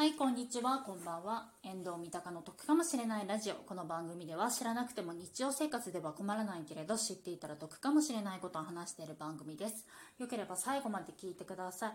[0.00, 1.50] はい、こんにちは、こんばんは。
[1.62, 3.56] 遠藤三鷹の得かもしれないラジオ。
[3.56, 9.84] この番組では知らなくても日常生活では困らないけれど知っていたら得かもしれないことを話している番組です。
[10.18, 11.92] よければ最後まで聞いてください。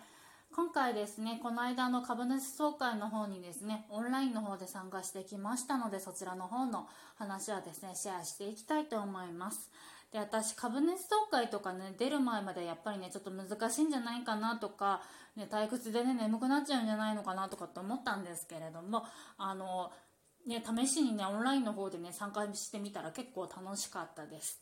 [0.55, 9.71] 今回ですね、この間の株主総会の方にですね、オンラインの方で参加してきましたので、そちらの方の話はですね、シェアしていきたいと思います。
[10.11, 15.01] で私株主総会とかね出る前までやっぱりねちょっと難しいんじゃないかなとか、
[15.35, 19.03] ね、退屈でね眠くなっちゃうんじゃないのかなとかって思ったんですけれども
[19.37, 19.91] あの、
[20.47, 24.61] ね、試しにねオンラインの方でね参加してみたら結構楽しかったです。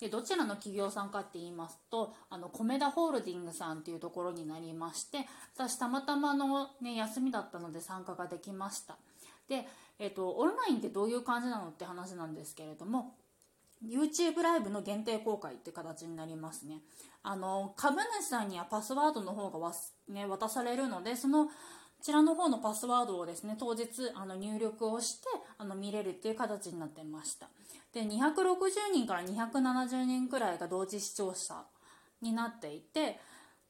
[0.00, 8.96] でどちらの企業さんかって言いますとあのコメダホールディングさんっていうところになりまして私たまたまの、ね、休みだったので参加ができました。
[9.48, 9.66] で、
[9.98, 13.14] えっと、オンラインってどういう感じなのって話なんですけれども
[13.82, 16.80] YouTube ライブの限定公開って形になりますね。
[17.22, 21.50] あの、株主さんにはパスワードの方がわす、ね、渡されるので、その、こ
[22.02, 27.48] ちらの方のパスワードをですね、当日あの入力をしてあの見れるっていう形になってました。
[27.94, 31.64] で、260人から270人くらいが同時視聴者
[32.20, 33.18] になっていて、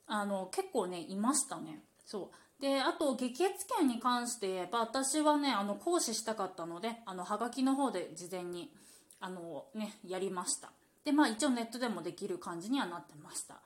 [0.07, 1.85] あの、結構ね、いましたね。
[2.05, 2.63] そう。
[2.63, 8.73] で、あと、議決権に関して言えば、私はね、あの、行使したかったので、あの、はがきの方で事前に、
[9.25, 10.71] あのね、やりました。
[11.03, 13.57] で、まあ一応ネットでもできる感じにはなってました。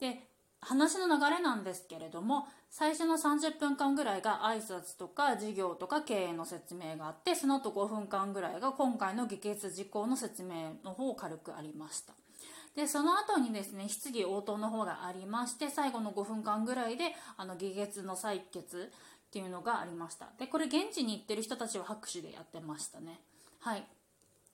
[0.00, 0.20] で、
[0.62, 12.14] 話の流れなんですけれども、最初の30分間ぐらいが挨拶とか事業とか経営の説明があって、その後5分間ぐらいが今回の議決事項の説明の方を軽くありました。
[12.74, 18.90] で、その後にですね、質疑応答の方がありまして、最後の5分間ぐらいで、あの、議決の採決
[19.28, 20.30] っていうのがありました。
[20.38, 23.20] で、これ現地に行ってる人たちは拍手でやってましたね。
[23.60, 23.86] はい。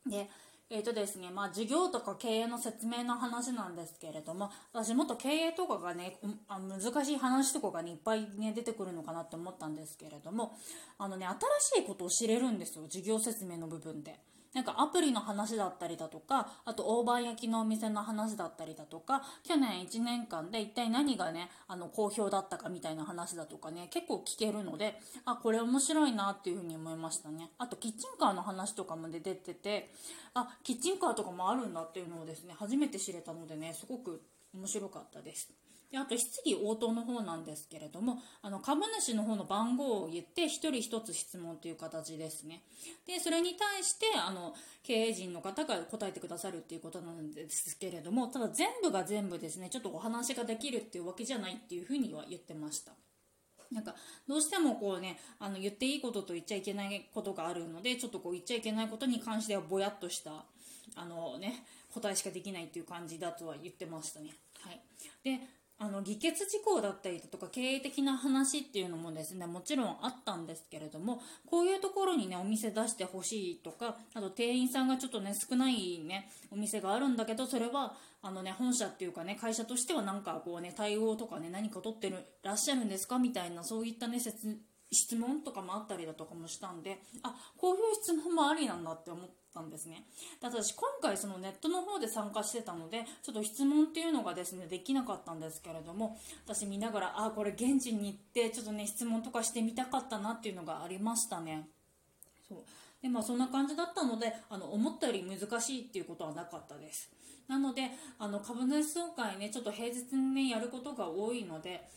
[0.06, 0.28] で、
[0.70, 10.58] えーとですねまあ、事業とか経営の説明の話なんですけれども私もっと経営とかがねあ難しい話とかが、ね、いっぱい、ね、出てくるのかなって思ったんですけれども
[10.98, 14.20] あの、ね、新しいことを知れるんですよ事業説明の部分で。
[14.54, 27.50] なんかアプリの話だったりだとかあと大判焼きのお店の話だったりだとか去年1年間で一体何がねあの好評だったかみたいな話だとかね結構聞けるのであこれ面白いなっていうふうに思いましたね。
[27.58, 29.90] あとキッチンカーの話とかも出てて
[30.34, 34.22] あキッチンカーとかもあるんだっていうのをですね初めて知れたのでねすごく
[34.54, 35.67] 面白かったです。
[35.90, 42.62] であと質疑応答の方なんですけれどもあの株主の方の番号を言って1人1つ質問という形ですね。
[43.06, 52.92] でそれに対してあの経営陣の方が答えてくださるっていうことなんですけれどもただ全部が全部ですねちょっとお話ができるっていうわけじゃないっていうふうには言ってました。
[53.70, 53.94] なんか
[54.26, 60.44] どうしてもこうねあの言っていいことと言っちゃいけないことがあるのでちょっとこう言っちゃいけないことに関してはぼやっとした
[60.96, 64.30] あのね答えしかできないっていう感じだとは言ってましたね。
[64.62, 64.80] はい。
[65.22, 65.40] で
[65.80, 83.18] あの議決事項だったりだとか経営的な話っていうのもですねもちろんあったんですけれどもこういうところにねお店出してほしいとかあと店員さんがちょっとね少ないねお店があるんだけどそれはあのね本社っていうかね会社としてはなんかこうね対応とかね何か取ってるらっしゃるんですか？
[83.20, 84.58] みたいなそういったね説
[84.90, 90.04] 質問とかもあったりだとかもしたんであこういう質問もありなんだって思ったんですね。
[90.40, 96.16] だ私今回そのネットの方で参加してたのでちょっと質問っていうのがですねできなかったんですけれども
[96.46, 101.68] 私見ながらあこれ現地に行ってちょっとね質問とかしてみたかったなっていうのがありましたね。
[102.48, 102.58] そう。
[103.02, 107.10] でまあそんな感じだったのであの思ったより難しいっていうことはなかったです。
[107.46, 111.88] なのであの株主総会ねちょっと平日にねやることが多いので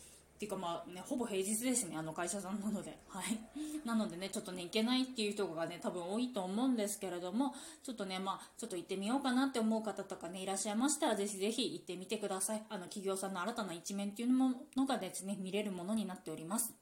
[0.41, 2.97] ていうかまあね、ほぼ平日ですね、あの会社さんなので。
[3.07, 3.38] はい。
[3.85, 7.53] なのでね、ちょっとね、行けないっていう人がね、多分多いと思うんですけれども、
[7.84, 12.63] ちょっとね、まあ、ちょっと行ってみようかなって思う方とかね、いらっしゃいましたら、ぜひぜひ行ってみてください。
[12.69, 14.30] あの、企業さんの新たな一面っていう
[14.75, 16.74] のがですね、見れるものになっております。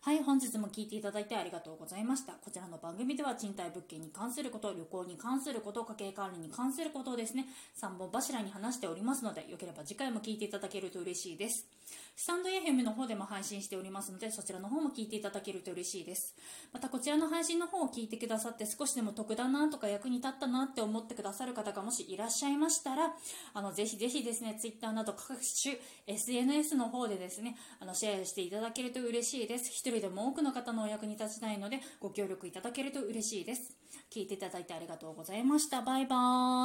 [0.00, 2.34] はい、本日も聞いていただいてありがとうございました。
[2.34, 7.46] こちらの番組では賃貸物件に関すること、旅行に関すること、家計管理に関することをですね、
[7.80, 11.66] 3本柱に話しておりますので、よければ次回も聞いていただけると嬉しいです。
[12.14, 16.34] スタンド FM の方でも配信しておりますので、そちらの方も聞いていただけると嬉しいです。
[16.72, 23.12] またこちらの配信の方を聞いてくださって少しでも得だなとか役に立ったなって思ってくださる方がもしいらっしゃいましたら、
[23.52, 25.76] あの、ぜひぜひですね、Twitter など各種
[26.06, 29.70] SNS の方でですね、あの、シェアしていただけると嬉しいです。
[30.00, 33.76] 人でも多くの方のお役に立ちたいので、ご協力いただけると嬉しいです。
[34.12, 35.82] 聞いていただいてありがとうございました。
[35.82, 36.56] バイバーイ。